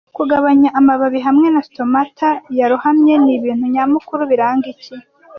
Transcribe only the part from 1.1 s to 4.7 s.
hamwe na stomata yarohamye nibintu nyamukuru biranga